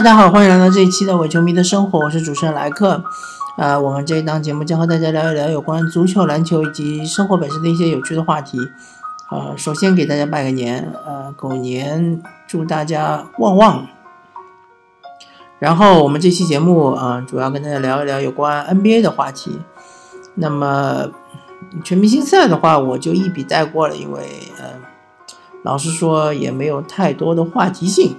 [0.00, 3.04] 大家好，欢迎来到这一期的伪球迷的生活，我是主持人莱克。
[3.58, 8.58] 呃，我们这一档节目将和大家聊一聊有关足球、篮球以及生活本身的一些有趣的话题。
[9.30, 12.18] 呃，首先给大家拜个年，呃，狗年，
[12.48, 13.88] 祝大家旺旺。
[15.58, 19.58] 然后我们这期节目啊，主要跟大家聊一聊有关 NBA 的话题。
[20.36, 21.08] 那么
[21.84, 24.64] 全明星赛的话，我就一笔带过了，因为呃，
[25.62, 28.16] 老实说也没有太多的话题性。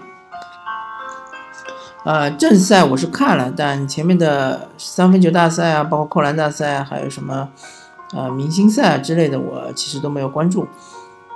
[2.04, 7.48] 呃，正赛我是看了，但前面的三分球大赛啊，包括扣篮大赛，还有什么
[8.14, 10.68] 呃明星赛之类的，我其实都没有关注。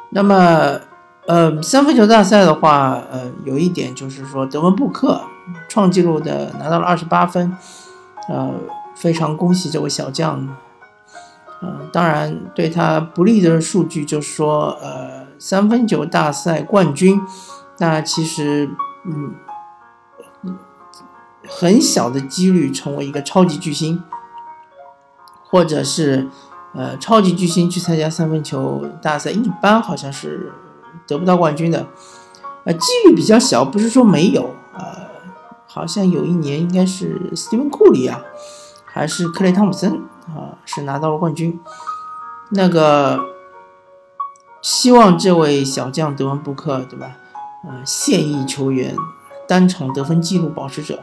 [0.09, 0.79] 那么，
[1.27, 5.21] 呃，三分球大赛的话，呃，有一点就是说，德文布克
[5.69, 7.55] 创纪录的拿到了二十八分，
[8.27, 8.52] 呃，
[8.95, 10.47] 非常恭喜这位小将。
[11.61, 17.22] 呃，当然对他不利的数据就是说，呃，三分球大赛冠军，
[17.77, 18.67] 那其实，
[19.05, 19.35] 嗯。
[21.47, 24.03] 很小的几率成为一个超级巨星，
[25.43, 26.27] 或者是
[26.73, 30.51] 呃超级巨星去参加三分球大赛，一般好像是
[31.07, 31.88] 得不到冠军的，
[32.63, 34.83] 呃，几率比较小，不是说没有，呃，
[35.67, 38.21] 好像有一年应该是斯蒂芬库里啊，
[38.85, 41.59] 还是克雷汤普森啊，是拿到了冠军。
[42.49, 43.19] 那个
[44.61, 47.17] 希望这位小将德文布克，对吧？
[47.67, 48.95] 呃，现役球员
[49.47, 50.99] 单场得分记录保持者。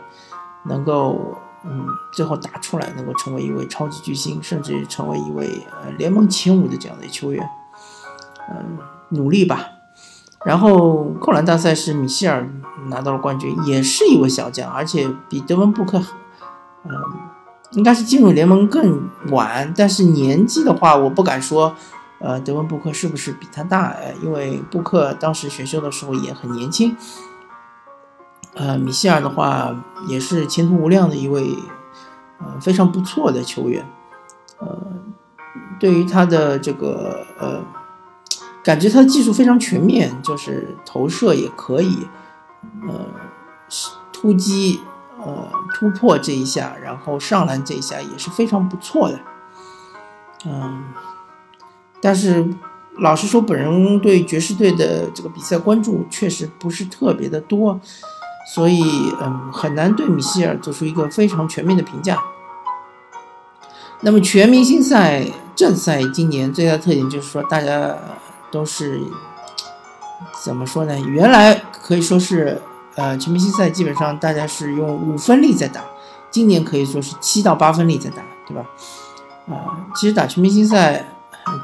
[0.65, 7.49] 能够，嗯，最后打出来，能够成为一位超级巨星，甚至成为一位呃联盟前五的这样的球员，
[8.51, 8.79] 嗯，
[9.11, 9.67] 努力吧。
[10.45, 12.49] 然后扣篮大赛是米歇尔
[12.89, 16.03] 拿到了冠军，也是一位小将，而且比德文布克，
[16.85, 16.91] 嗯，
[17.73, 21.75] 应该是进入联盟更晚，但是年纪的话，我不敢说，
[22.19, 23.95] 呃，德文布克是不是比他大？
[24.21, 26.97] 因为布克当时选秀的时候也很年轻。
[28.55, 29.75] 呃，米歇尔的话
[30.09, 31.57] 也是前途无量的一位，
[32.39, 33.87] 呃，非常不错的球员。
[34.59, 34.79] 呃，
[35.81, 37.63] 对于他的这个呃，
[38.63, 42.07] 感觉他的技术非常全面，就是投射也可以，
[42.87, 43.07] 呃，
[44.13, 44.81] 突击，
[45.19, 49.19] 呃，突破这一下，然后上篮这一下也是非常不错的。
[50.45, 50.85] 嗯，
[52.03, 52.47] 但是
[52.99, 57.81] 老实说，本人对爵士队的这个比赛关注确实不是特别的多。
[58.45, 58.83] 所以，
[59.21, 62.19] 嗯，很难对米歇尔做出一个非常全面的评价。
[64.01, 67.97] 那么，全明星赛正赛今年最大特点就是说，大家
[68.51, 69.01] 都是
[70.43, 70.99] 怎么说呢？
[71.01, 72.61] 原来可以说是，
[72.97, 75.85] 呃，全明星赛基本上大家是用五分力在打，
[76.31, 78.67] 今年可以说是七到八分力在打，对吧？
[79.49, 81.07] 啊，其实打全明星赛。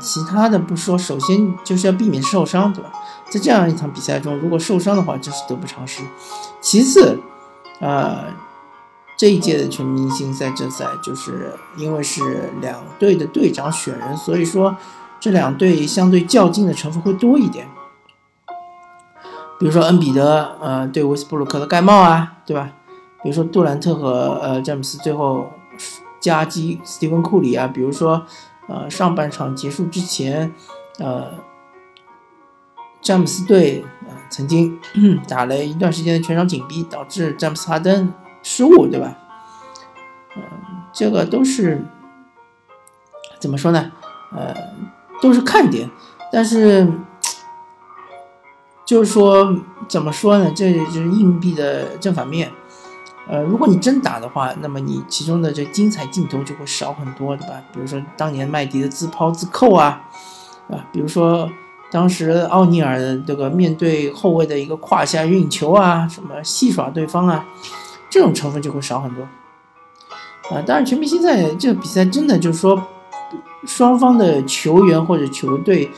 [0.01, 2.91] 其他的不说，首先就是要避免受伤，对吧？
[3.31, 6.03] 在这样一场比赛中，如果受伤的话，这是得不偿失。
[6.61, 7.19] 其次，
[7.81, 8.25] 呃，
[9.17, 14.77] 这一届的全明星赛正赛，就是因为是两队的队长选人，所以说
[15.21, 17.69] 这两队相对较劲的成分会多一点。
[19.59, 22.71] 比如说恩比德，呃，对威斯布鲁克的盖帽啊，对吧？
[23.23, 25.53] 比如说杜兰特和呃詹姆斯最后
[26.21, 28.25] 夹击斯蒂芬库里啊，比如说。
[28.69, 30.55] 呃，上半场结束之前，
[30.99, 31.33] 呃，
[33.01, 34.79] 詹姆斯队呃曾经
[35.27, 38.13] 打了一段时间的全场紧逼，导致詹姆斯哈登
[38.43, 39.17] 失误，对吧？
[40.37, 40.43] 嗯，
[40.93, 41.83] 这个都是
[43.41, 43.91] 怎么说呢？
[44.33, 44.55] 呃，
[45.23, 45.91] 都是看点，
[46.31, 46.87] 但是
[48.85, 49.59] 就是说
[49.89, 50.53] 怎么说呢？
[50.55, 52.53] 这就是硬币的正反面。
[53.31, 57.63] 呃，如果你真打的话，那么你其中的这精彩镜头就会少很多，对吧？
[57.75, 60.01] 比如说当年麦迪的自抛自扣啊，
[60.71, 61.47] 啊，比如说
[61.91, 67.45] 当时奥尼尔的这个面对后卫的一个胯下运球啊，什么戏耍对方啊，
[68.09, 69.23] 这种成分就会少很多。
[70.51, 72.83] 啊，当然全明星赛这个比赛真的就是说，
[73.67, 75.91] 双方的球员或者球队，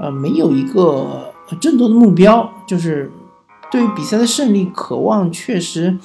[0.00, 3.12] 呃，没有一个争夺的目标，就是
[3.70, 5.96] 对于比赛的胜利渴望确实。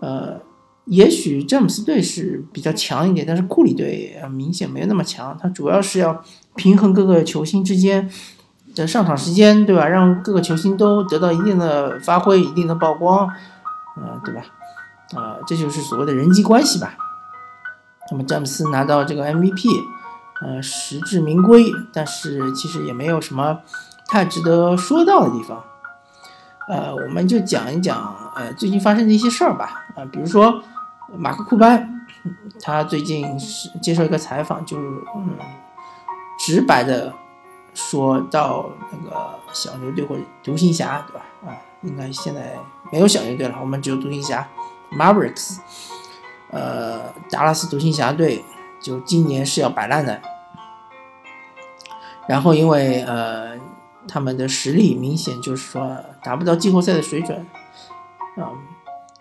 [0.00, 0.40] 呃，
[0.86, 5.36] 也许詹姆斯队是比较强一点，但是库里队明显没有那么强。
[5.40, 6.22] 他主要是要
[6.56, 8.08] 平衡各个球星之间
[8.74, 9.86] 的上场时间，对吧？
[9.86, 13.28] 让各个球星都得到一定的发挥、一定的曝光，
[13.96, 14.42] 呃，对吧？
[15.16, 16.96] 啊，这就是所谓的人际关系吧。
[18.10, 19.68] 那么詹姆斯拿到这个 MVP，
[20.40, 23.58] 呃，实至名归，但是其实也没有什么
[24.06, 25.64] 太值得说到的地方。
[26.68, 29.86] 呃，我们就讲一讲呃最近发生的一些事儿吧。
[29.96, 30.62] 啊，比如说
[31.16, 32.06] 马克库班，
[32.60, 34.76] 他最近是接受一个采访，就
[35.16, 35.30] 嗯
[36.38, 37.12] 直白的
[37.74, 41.24] 说到那个小牛队或者独行侠，对吧？
[41.46, 42.56] 啊，应该现在
[42.92, 44.46] 没有小牛队了，我们只有独行侠
[44.92, 45.58] Mavericks。
[46.50, 47.00] 呃，
[47.30, 48.44] 达拉斯独行侠队
[48.80, 50.20] 就今年是要摆烂的。
[52.26, 53.56] 然后因为呃
[54.08, 57.46] 他们的实力明显就是说达不到季后赛的水准，
[58.36, 58.44] 嗯，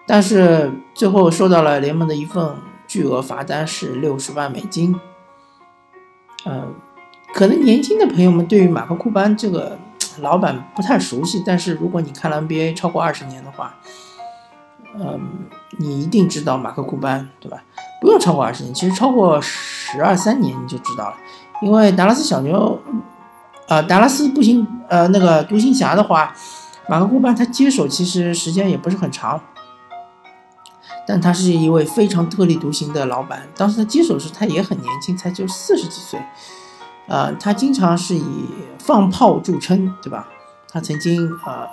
[0.08, 2.56] 但是最后收到了联盟的一份
[2.88, 5.00] 巨额罚单是六十万美金。
[6.46, 6.74] 嗯，
[7.34, 9.78] 可能年轻的朋友们对于马克库班这个
[10.20, 13.76] 老板不太熟悉，但是如果你看了 NBA 超过二十年的话，
[14.96, 15.20] 嗯，
[15.78, 17.62] 你一定知道马克库班，对吧？
[18.00, 21.18] 不用超过二十年，其实超过十二三年你就知道了，
[21.62, 22.80] 因为达拉斯小牛，
[23.68, 26.34] 呃，达拉斯步行，呃，那个独行侠的话，
[26.88, 29.42] 马克库班他接手其实时间也不是很长，
[31.06, 33.48] 但他是一位非常特立独行的老板。
[33.56, 36.20] 当时他接手时他也很年轻，才就四十几岁，
[37.08, 38.46] 呃，他经常是以
[38.80, 40.28] 放炮著称，对吧？
[40.72, 41.68] 他曾经呃。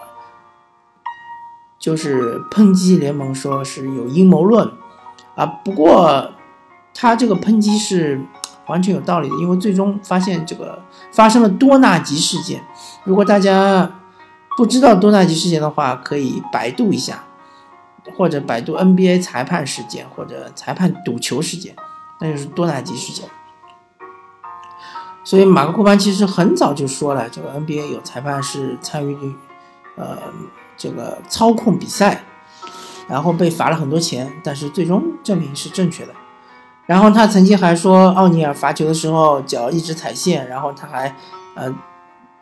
[1.76, 4.73] 就是抨击联盟，说是有阴谋论，
[5.35, 6.32] 啊，不过
[6.94, 8.19] 他这个抨击是
[8.66, 10.82] 完全有道理的，因为最终发现这个
[11.12, 12.62] 发生了多纳吉事件。
[13.05, 14.00] 如果大家
[14.56, 17.25] 不知道多纳吉事件的话，可以百度一下，
[18.16, 21.75] 或者百度 NBA 裁判事件或者裁判赌球事件，
[22.20, 23.28] 那就是多纳吉事件。
[25.25, 29.34] 所以马克库班其实很早就说了，这个 NBA 有裁判是参与，
[29.96, 30.19] 呃。
[30.76, 32.25] 这个操控比赛，
[33.06, 36.12] 然后被罚了很多钱，但是最终证明是正确的。
[36.86, 41.14] 然后他曾经还说，奥尼尔罚球的时候脚一直踩线，然后他还
[41.54, 41.75] 呃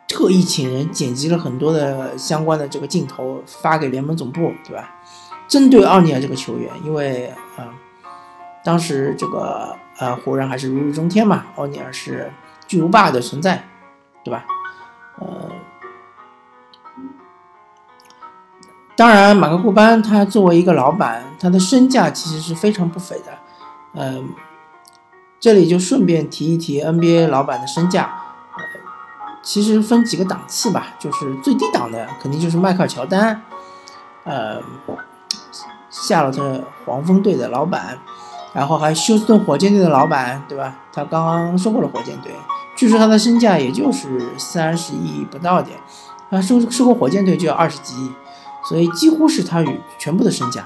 [0.07, 4.89] 特意请人剪辑了很多的相关的这个镜头发给联盟总部，对吧？
[5.47, 7.71] 针对奥尼尔这个球员，因为啊，
[8.63, 12.31] 当时这个呃湖人还是如日中天嘛，奥尼尔是
[12.67, 13.63] 巨无霸的存在，
[14.23, 14.45] 对吧？
[15.19, 15.49] 呃。
[18.95, 23.37] 当然，马克库班他作为一个老板，他的身价其实是非常不菲的。
[23.93, 24.29] 嗯，
[25.39, 28.19] 这里就顺便提一提 NBA 老板的身价。
[28.57, 28.63] 呃
[29.43, 33.43] 其实分几个档次吧，就是最低档的肯定就是迈克尔乔丹，
[34.23, 34.61] 呃，
[35.89, 37.99] 夏洛特黄蜂队的老板，
[38.53, 40.77] 然后还休斯顿火箭队的老板，对吧？
[40.93, 42.31] 他刚刚收购了火箭队，
[42.77, 45.77] 据说他的身价也就是三十亿不到点，
[46.31, 48.13] 他收收购火箭队就要二十几亿。
[48.63, 50.65] 所以几乎是他与全部的身价，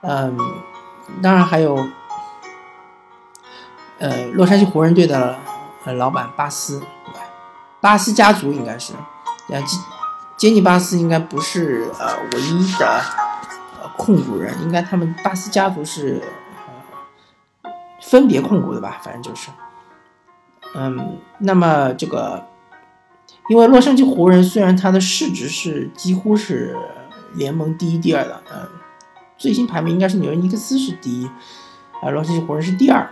[0.00, 0.38] 嗯，
[1.22, 1.76] 当然还有，
[4.00, 5.36] 呃，洛杉矶湖人队的
[5.84, 6.82] 呃老板巴斯，
[7.80, 8.92] 巴斯家族应该是，
[9.50, 9.76] 呃，杰
[10.36, 13.00] 杰尼巴斯应该不是呃唯一的
[13.80, 16.20] 呃控股人，应该他们巴斯家族是
[17.62, 17.70] 呃
[18.02, 18.98] 分别控股的吧？
[19.02, 19.50] 反正就是，
[20.74, 22.44] 嗯，那么这个，
[23.48, 26.76] 因为洛杉矶湖人虽然它的市值是几乎是。
[27.34, 28.68] 联盟第一、第二的，嗯，
[29.38, 31.30] 最新排名应该是纽约尼克斯是第一，
[32.02, 33.08] 啊，洛杉矶湖人是第二。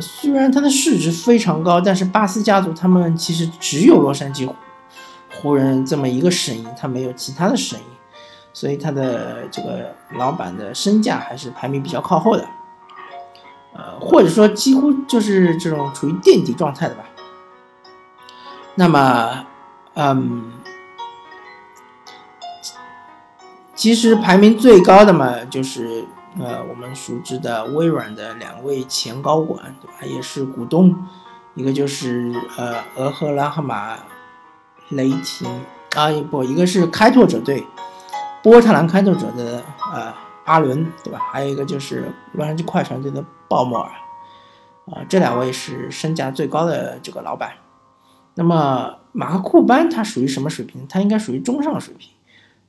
[0.00, 4.48] 虽然它的市值非常高，但是巴斯家族他们其实只有洛杉矶
[5.32, 7.84] 湖人这么一个省营，他没有其他的省营，
[8.52, 12.46] 所以他的这个老板的身价还是排名比较靠后的，
[13.74, 17.04] 呃，或者说几乎就是这种处于垫底状态的吧。
[18.74, 19.46] 那么，
[19.94, 20.52] 嗯。
[23.76, 26.04] 其实排名最高的嘛，就是
[26.38, 30.14] 呃我们熟知的微软的两位前高管，对吧？
[30.14, 30.94] 也是股东，
[31.54, 33.96] 一个就是呃俄赫拉赫马
[34.90, 35.48] 雷霆
[35.96, 37.64] 啊，不，一个是开拓者队
[38.42, 39.62] 波特兰开拓者的
[39.92, 40.12] 呃
[40.44, 41.18] 阿伦，对吧？
[41.30, 43.90] 还有一个就是洛杉矶快船队的鲍莫尔，
[44.86, 47.52] 啊，这两位是身价最高的这个老板。
[48.34, 50.86] 那么马克库班他属于什么水平？
[50.88, 52.10] 他应该属于中上水平。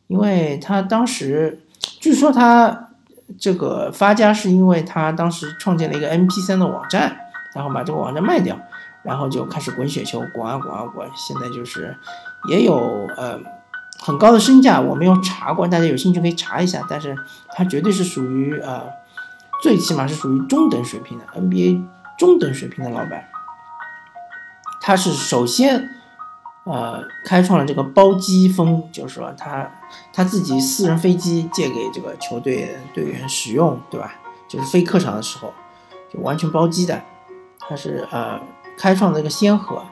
[0.07, 2.89] 因为他当时，据说他
[3.39, 7.15] 这个发家是因为他当时创建了一个 MP3 的网站，
[7.53, 8.57] 然后把这个网站卖掉，
[9.03, 11.97] 然后就开始滚雪球，滚啊滚啊滚，现在就是
[12.49, 13.39] 也有呃
[13.99, 17.15] 很高的身价，我没有查过，大家有兴趣可以查一下，但是
[17.49, 18.83] 他绝对是属于呃
[19.61, 21.83] 最起码是属于中等水平的 NBA
[22.17, 23.25] 中等水平的老板，
[24.81, 25.91] 他是首先。
[26.65, 29.71] 呃，开创了这个包机风，就是说他
[30.11, 34.15] 他自己私人飞机借给这个球队队员使用，对吧？
[34.47, 35.53] 就是飞客场的时候
[36.11, 36.99] 就完全包机的，
[37.59, 38.39] 他是呃
[38.77, 39.83] 开创这个先河，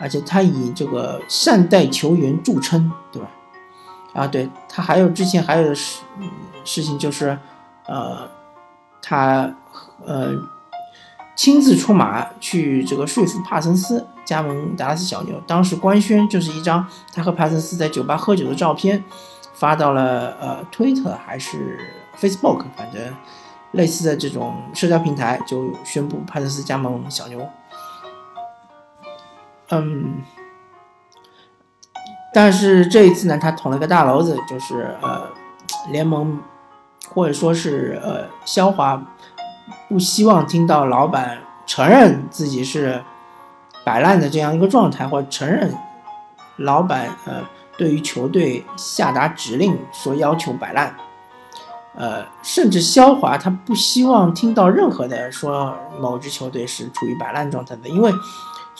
[0.00, 3.30] 而且他以这个善待球员著称，对吧？
[4.14, 6.02] 啊，对他还有之前还有事
[6.64, 7.38] 事情就是，
[7.86, 8.28] 呃，
[9.00, 9.54] 他
[10.04, 10.32] 呃。
[11.38, 19.04] 亲自出马去这个说服帕森斯加盟达拉斯小牛，当时官宣就是一张他和帕森斯在酒吧喝酒的照片，
[19.54, 21.78] 发到了呃推特还是
[22.20, 23.14] Facebook，反正
[23.70, 27.48] 类似的这种社交平台，就宣布帕森斯加盟小牛。
[29.68, 30.20] 嗯，
[32.34, 35.28] 但是这一次呢，他捅了个大娄子，就是呃，
[35.92, 36.42] 联盟
[37.14, 39.00] 或者说是呃，肖华
[39.88, 43.02] 不希望听到老板承认自己是
[43.84, 45.74] 摆烂的这样一个状态，或者承认
[46.56, 47.42] 老板呃
[47.76, 50.94] 对于球队下达指令说要求摆烂，
[51.94, 58.12] 呃，甚至肖华他不希望听到任何的说某支球队是处于摆烂状态的，因为。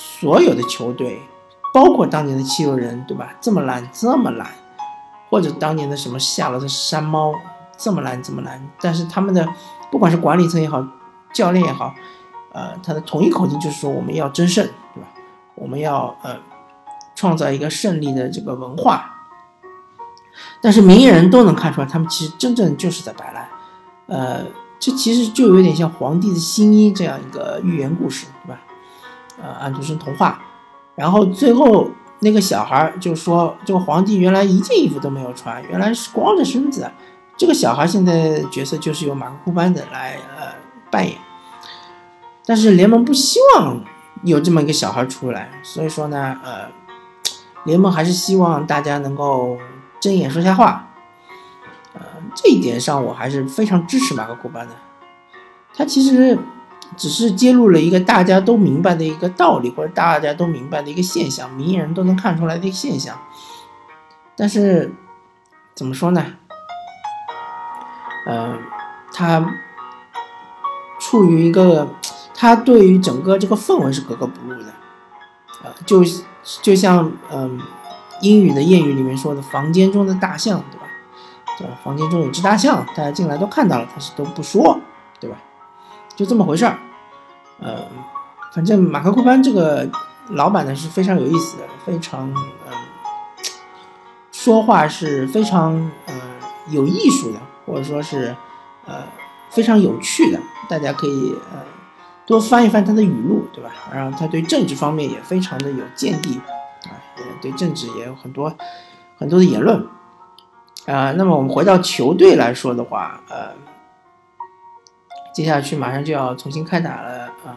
[0.01, 1.21] 所有的球队，
[1.75, 3.35] 包括当年的七六人，对吧？
[3.41, 4.47] 这么烂，这么烂，
[5.29, 7.35] 或者当年的什么夏洛特山猫，
[7.77, 8.65] 这么烂，这么烂。
[8.81, 9.45] 但是他们的
[9.91, 10.87] 不管是管理层也好，
[11.33, 11.95] 教练也好，
[12.53, 15.09] 呃，他的统一口径就是说我们要争胜，对吧？
[15.55, 16.37] 我们要呃
[17.15, 19.15] 创造一个胜利的这个文化。
[20.61, 23.49] 但是名人都能看出来，他们其实真正就是在摆烂。
[24.07, 24.45] 呃，
[24.79, 28.61] 这其实就有点像皇帝的新衣这样一个寓言故事，对吧？
[29.43, 30.41] 呃，安徒生童话，
[30.95, 31.89] 然后最后
[32.21, 36.91] 那个小孩就说，这个皇帝原来一件衣服都没有穿，原来是光着身子。
[37.39, 40.49] 这个小孩现在角色就是由马克库班的来呃
[40.91, 41.17] 扮演，
[42.45, 43.81] 但是联盟不希望
[44.25, 46.69] 有这么一个小孩出来，所以说呢，呃，
[47.65, 49.57] 联盟还是希望大家能够
[50.01, 50.89] 睁眼说瞎话。
[51.95, 52.01] 呃，
[52.35, 54.75] 这一点上我还是非常支持马克库班的，
[55.75, 56.39] 他其实。
[56.97, 63.15] 只是揭露了一个大家都明白的一个道理，或者大家都明白的一个现象，名人都能看出来的一个现象。
[64.35, 64.91] 但是
[65.75, 66.25] 怎么说呢？
[68.29, 68.59] 嗯，
[69.13, 69.55] 他
[71.01, 71.89] 处于一个，
[72.35, 74.73] 他对于整个这个氛围是格格不入的。
[75.65, 76.03] 呃，就
[76.63, 77.59] 就像嗯，
[78.21, 80.87] 英语的谚语里面说的“房间中的大象”，对吧？
[81.59, 81.73] 对吧？
[81.83, 84.79] 房间中有只大象，大家进来都看到了，但是都不说，
[85.19, 85.37] 对吧？
[86.15, 86.79] 就这么回事儿，
[87.61, 87.85] 呃，
[88.53, 89.89] 反正马克库班这个
[90.29, 92.73] 老板呢是非常有意思的，非常嗯，
[94.31, 95.75] 说话是非常
[96.07, 96.15] 呃
[96.69, 98.35] 有艺术的，或者说是
[98.87, 99.05] 呃
[99.51, 101.61] 非常有趣的，大家可以呃
[102.27, 103.71] 多翻一翻他的语录，对吧？
[103.93, 106.41] 然后他对政治方面也非常的有见地
[106.85, 106.97] 啊，
[107.43, 108.53] 对政治也有很多
[109.17, 109.87] 很多的言论
[110.87, 111.13] 啊。
[111.13, 113.53] 那么我们回到球队来说的话，呃。
[115.31, 117.55] 接下去马上就要重新开打了啊！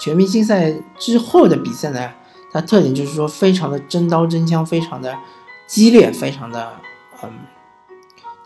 [0.00, 2.10] 全明星赛之后的比赛呢，
[2.50, 5.14] 它特点就是说非常的真刀真枪，非常的
[5.66, 6.72] 激烈，非常的
[7.22, 7.30] 嗯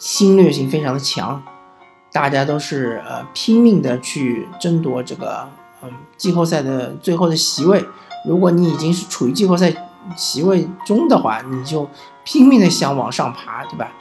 [0.03, 1.41] 侵略性非常的强，
[2.11, 5.49] 大家都是呃拼命的去争夺这个
[5.81, 7.85] 嗯季后赛的最后的席位。
[8.27, 9.73] 如果你已经是处于季后赛
[10.17, 11.89] 席位中的话，你就
[12.25, 13.93] 拼命的想往上爬，对吧？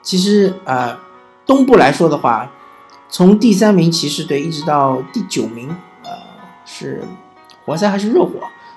[0.00, 0.96] 其实呃，
[1.44, 2.48] 东部来说的话。
[3.08, 5.68] 从第三名骑士队一直到第九名，
[6.04, 6.10] 呃，
[6.64, 7.02] 是
[7.64, 8.34] 活塞还是热火？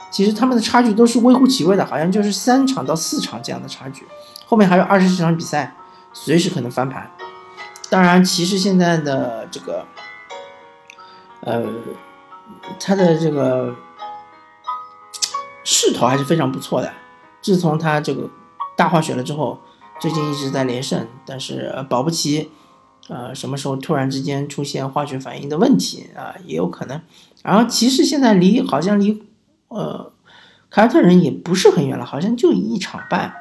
[0.09, 4.07] 其实他们的差距都是微乎其微的，好像就是三场到四场这样的差距。
[4.47, 5.75] 后面还有二十几场比赛，
[6.13, 7.11] 随时可能翻盘。
[7.89, 9.85] 当然，骑士现在的这个，
[11.41, 11.63] 呃，
[12.79, 13.75] 他的这个
[15.63, 16.91] 势头还是非常不错的。
[17.41, 18.29] 自从他这个
[18.77, 19.59] 大化血了之后，
[19.99, 22.51] 最近一直在连胜，但是保不齐。
[23.09, 27.01] 呃，什么时候突然之间出现化学反应的问题啊，也有可能。
[27.43, 29.21] 然后骑士现在离好像离
[29.67, 30.09] 呃
[30.69, 33.33] 凯尔特人也不是很远了，好像就一场半。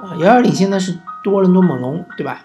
[0.00, 2.40] 呃，遥遥领先的是多伦多猛龙，对吧？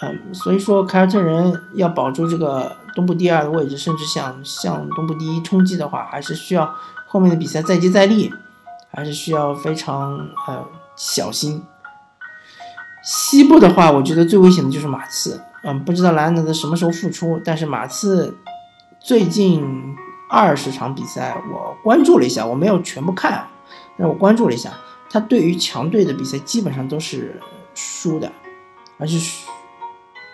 [0.00, 6.72] 嗯，所以说凯尔特人要保住这个东部第二的位置，甚至想向东部第一冲击的话，还是需要
[7.06, 8.32] 后面的比赛再接再厉，
[8.92, 10.64] 还是需要非常呃
[10.96, 11.62] 小心。
[13.02, 15.40] 西部的话，我觉得最危险的就是马刺。
[15.64, 18.36] 嗯，不知道莱昂纳德什么时候复出，但是马刺
[19.00, 19.96] 最近
[20.30, 23.44] 二十场比赛我关注了一下，我没有全部看，
[23.98, 24.72] 但我关注了一下，
[25.10, 27.40] 他对于强队的比赛基本上都是
[27.78, 28.32] 输的，
[28.98, 29.16] 而且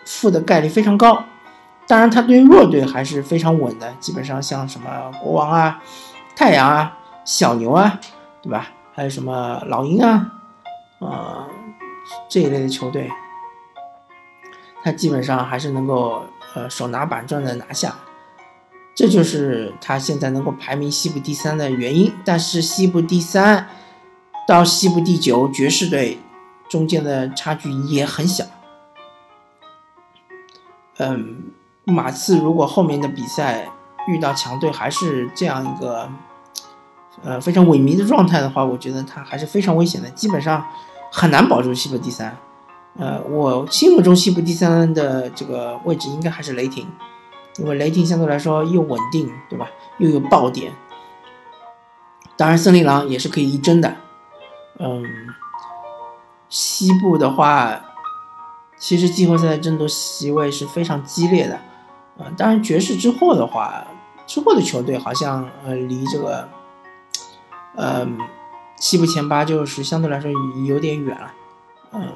[0.06, 1.22] 负的概率非常高。
[1.86, 5.82] 当然，他对于弱队还是非常稳的，基本上像什么国王啊、
[6.34, 8.00] 太阳啊、小牛啊，
[8.40, 8.68] 对吧？
[8.94, 10.32] 还有什么老鹰啊，
[11.00, 11.46] 啊。
[12.28, 13.10] 这一类的球队，
[14.82, 16.22] 他基本上还是能够
[16.54, 17.96] 呃手拿板砖的拿下，
[18.94, 22.12] 这就是他现在能够排名西部第三的原因。
[22.22, 23.66] 但是西部第三
[24.46, 26.18] 到西部第九爵士队
[26.74, 28.44] 中间的差距也很小。
[30.98, 31.52] 嗯，
[31.84, 33.70] 马刺如果后面的比赛
[34.08, 36.08] 遇到强队还是这样一个
[37.22, 40.66] 呃非常萎靡的状态的话，我觉得他还是非常危险的，基本上。
[41.16, 42.36] 很难保住西部第三。
[42.98, 46.88] 呃，我心目中西部第三的这个位置应该还是雷霆，
[47.58, 49.68] 因为雷霆相对来说又稳定，对吧？
[49.98, 50.72] 又有爆点。
[52.36, 53.94] 当然，森林狼也是可以一争的。
[54.80, 55.04] 嗯，
[56.54, 57.80] 西部的话，
[58.78, 61.56] 其实季后赛的争夺席位是非常激烈的。
[62.16, 63.84] 啊，当然爵士之后的话，
[64.24, 66.48] 之后的球队好像呃离这个，
[67.74, 68.06] 呃，
[68.76, 70.30] 西部前八就是相对来说
[70.64, 71.34] 有点远了。
[71.90, 72.12] 嗯，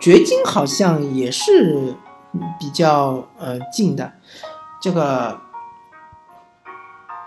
[0.00, 1.94] 掘金好像也是
[2.58, 4.14] 比较呃近的。
[4.80, 5.38] 这个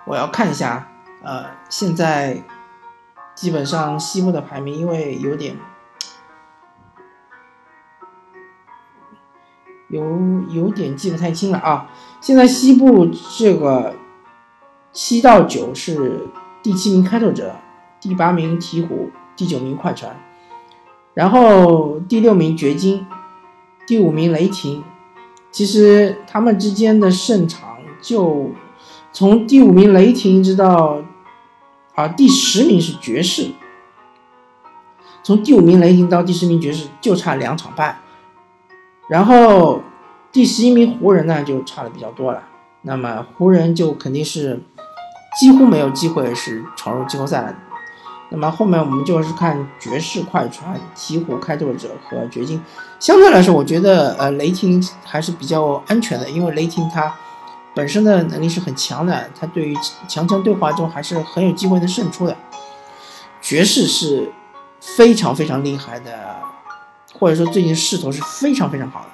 [0.08, 0.88] 我要看一下。
[1.22, 2.42] 呃，现在
[3.36, 5.56] 基本上西部的排名因为有点。
[9.90, 10.02] 有
[10.50, 11.90] 有点记不太清了啊！
[12.22, 13.96] 现在西部这个
[14.94, 16.28] 七到九是
[16.62, 17.56] 第七名开拓者，
[18.00, 20.16] 第八名鹈鹕，第九名快船，
[21.16, 23.08] 然后第六名掘金，
[23.88, 24.84] 第五名雷霆。
[25.52, 28.52] 其实他们之间的胜场就
[29.12, 31.02] 从第五名雷霆一直到
[31.96, 33.50] 啊第十名是爵士，
[35.24, 38.00] 从第五名雷霆到第十名爵士就差两场半。
[39.10, 39.82] 然后
[40.32, 42.44] 第十一名湖人呢就差的比较多了，
[42.84, 44.62] 那么湖人就肯定是
[45.40, 47.56] 几乎没有机会是闯入季后赛了。
[48.32, 52.62] 那么后面我们就是看爵士、快船、鹈鹕、开拓者和掘金。
[53.00, 57.12] 相对来说，我觉得呃雷霆还是比较安全的，因为雷霆它
[57.74, 59.76] 本身的能力是很强的，它对于
[60.08, 62.38] 强强对话中还是很有机会能胜出的。
[63.42, 64.32] 爵士是
[64.80, 66.36] 非常非常厉害的。
[67.18, 69.08] 或者说最近势头是非常非常好的，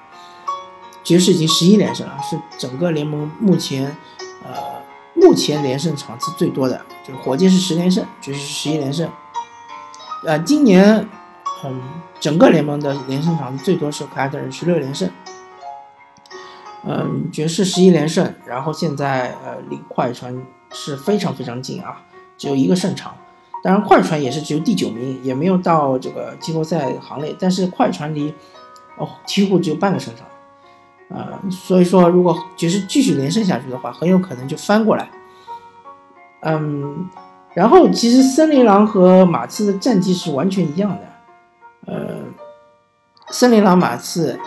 [1.04, 3.96] 爵士已经十一连胜了，是整个联盟目前，
[4.44, 4.52] 呃，
[5.14, 9.10] 目前连胜场次最多的，就是火箭是十连胜，爵士是十一连胜，
[10.26, 11.08] 呃，今年，
[11.64, 11.82] 嗯，
[12.20, 15.10] 整个联盟的连胜场次最多是凯尔特人十六连胜，
[16.86, 22.02] 嗯，爵士十一连胜，然后现在呃离快船是非常非常近啊，
[22.38, 23.16] 只有一个胜场。
[23.66, 27.36] 当然，快船也是只有第九名，也没有到这个季后赛行列。
[27.40, 28.32] 但是快船离
[28.96, 35.10] 哦鹈鹕只有半个胜场，啊，所以说如果爵士继续连胜下去的话，很有可能就翻过来。
[36.42, 37.10] 嗯，
[37.56, 42.18] 然后其实森林狼和马刺的战绩是完全一样的，呃，
[43.32, 44.40] 森林狼、马刺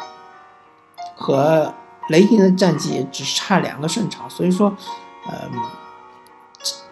[1.17, 1.75] 和
[2.11, 4.73] 雷霆的战绩只差两个胜场，所以说，
[5.29, 5.61] 嗯，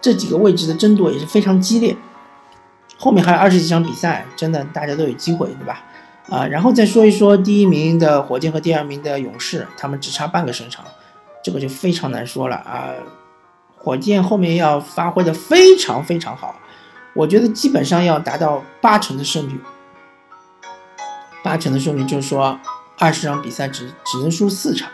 [0.00, 1.96] 这几个位置的争夺也是非常激烈。
[2.98, 5.84] 后面还有二十几场比赛，真的大家都有机会，对吧？
[6.28, 10.84] 啊，然后再说一说第一名的火箭和第二名的勇士，他们只差半个胜场，
[11.44, 12.90] 这个就非常难说了啊。
[13.76, 16.56] 火箭后面要发挥的非常非常好，
[17.14, 19.60] 我觉得基本上要达到八成的胜率，
[21.44, 22.58] 八成的胜率就是说
[22.98, 24.90] 二十场比赛只只能输四场，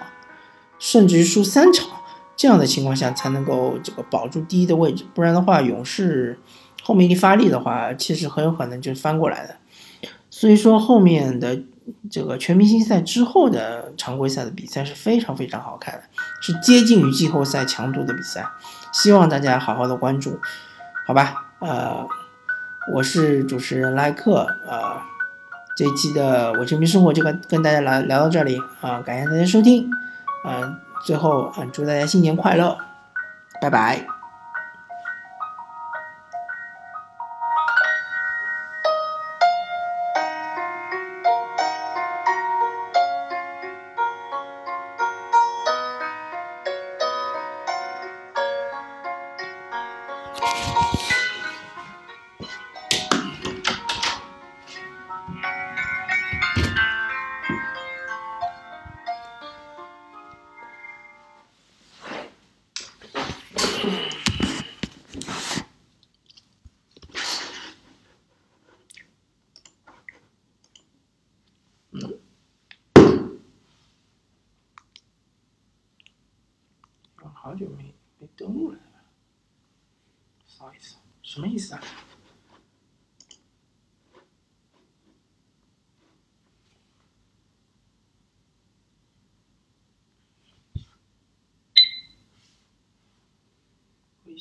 [0.79, 1.89] 甚至于输三场，
[2.37, 6.39] 这样的情况下才能够这个保住第一的位置，不然的话勇士。
[6.83, 9.55] 后面一发力的话，其实很有可能就翻过来的。
[10.31, 11.59] 所以说，后面的
[12.11, 16.03] 这个全明星赛之后的常规赛的比赛是非常非常好看的，
[16.41, 18.45] 是接近于季后赛强度的比赛。
[18.93, 20.39] 希望大家好好的关注，
[21.07, 21.35] 好吧？
[21.61, 22.07] 呃，
[22.93, 25.01] 我是主持人莱克，呃，
[25.77, 29.89] 这一期的我球迷生活就跟跟大家来聊到这里啊，感谢大家收听，
[30.45, 32.77] 嗯，最后嗯，祝大家新年快乐，
[33.61, 34.12] 拜拜。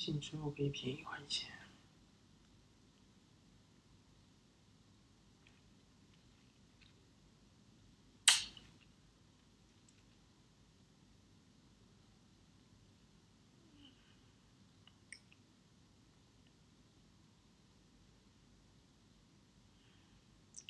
[0.04, 1.52] 信支付可以便宜一块钱。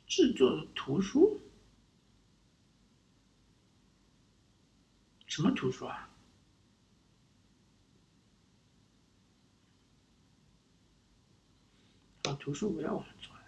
[0.07, 1.39] 制作图书？
[5.25, 6.10] 什么图书啊？
[12.35, 13.40] 图书不要我们做。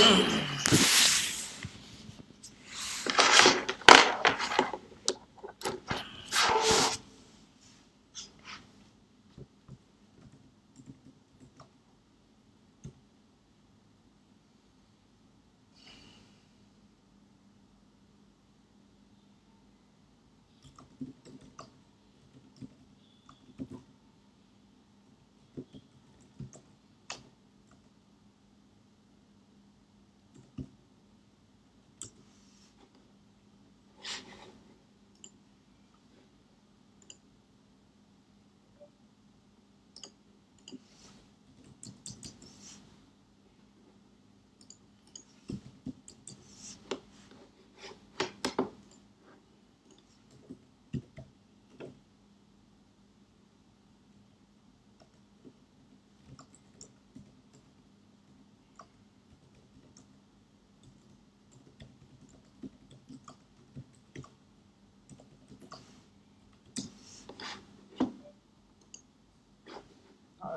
[0.00, 0.39] Mm.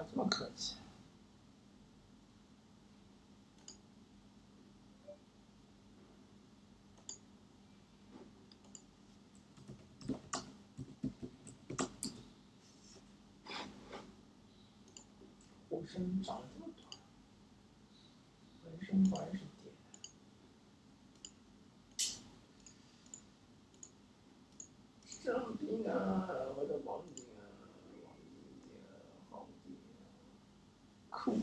[0.09, 0.75] 这么客气。
[15.69, 16.83] 我身长这么多，
[18.63, 19.73] 浑身白什么是点。
[25.07, 27.23] 生病啊，我的王子。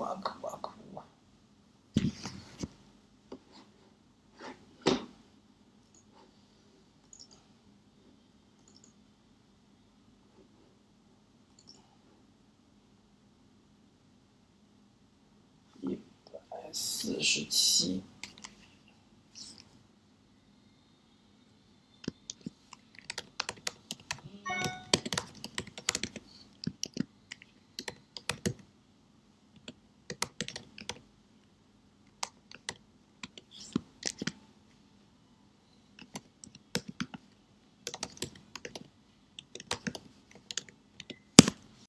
[0.01, 1.05] 哭啊哭啊哭啊！
[15.83, 18.03] 一百四十七。